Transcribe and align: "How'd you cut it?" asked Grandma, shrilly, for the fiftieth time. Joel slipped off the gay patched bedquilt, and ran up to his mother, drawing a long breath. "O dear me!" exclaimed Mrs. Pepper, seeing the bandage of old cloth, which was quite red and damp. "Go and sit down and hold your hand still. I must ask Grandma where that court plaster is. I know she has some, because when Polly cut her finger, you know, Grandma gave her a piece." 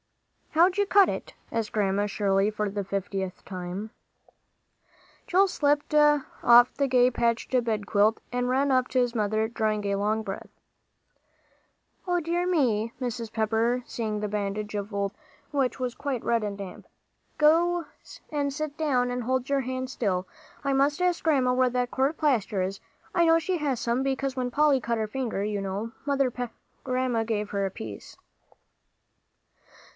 "How'd 0.53 0.77
you 0.79 0.85
cut 0.85 1.07
it?" 1.09 1.33
asked 1.51 1.71
Grandma, 1.71 2.07
shrilly, 2.07 2.49
for 2.49 2.67
the 2.69 2.83
fiftieth 2.83 3.45
time. 3.45 3.91
Joel 5.27 5.47
slipped 5.47 5.93
off 5.95 6.73
the 6.73 6.87
gay 6.87 7.09
patched 7.11 7.51
bedquilt, 7.63 8.19
and 8.33 8.49
ran 8.49 8.71
up 8.71 8.87
to 8.89 8.99
his 8.99 9.15
mother, 9.15 9.47
drawing 9.47 9.85
a 9.85 9.95
long 9.95 10.23
breath. 10.23 10.49
"O 12.07 12.19
dear 12.19 12.45
me!" 12.47 12.85
exclaimed 12.85 13.11
Mrs. 13.13 13.31
Pepper, 13.31 13.83
seeing 13.85 14.19
the 14.19 14.27
bandage 14.27 14.73
of 14.75 14.93
old 14.93 15.13
cloth, 15.13 15.17
which 15.51 15.79
was 15.79 15.95
quite 15.95 16.23
red 16.23 16.43
and 16.43 16.57
damp. 16.57 16.87
"Go 17.37 17.85
and 18.31 18.51
sit 18.51 18.75
down 18.77 19.09
and 19.09 19.23
hold 19.23 19.49
your 19.49 19.61
hand 19.61 19.89
still. 19.89 20.27
I 20.63 20.73
must 20.73 21.01
ask 21.01 21.23
Grandma 21.23 21.53
where 21.53 21.69
that 21.69 21.91
court 21.91 22.17
plaster 22.17 22.61
is. 22.61 22.81
I 23.13 23.23
know 23.23 23.39
she 23.39 23.57
has 23.57 23.79
some, 23.79 24.01
because 24.03 24.35
when 24.35 24.51
Polly 24.51 24.81
cut 24.81 24.97
her 24.97 25.07
finger, 25.07 25.43
you 25.45 25.61
know, 25.61 25.91
Grandma 26.83 27.23
gave 27.23 27.51
her 27.51 27.65
a 27.65 27.71
piece." 27.71 28.17